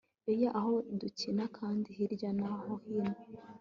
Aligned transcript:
Een 0.31 0.43
aho 0.57 0.73
dukina 1.01 1.45
kandi 1.57 1.87
hirya 1.97 2.29
no 2.39 2.51
hino 2.85 3.13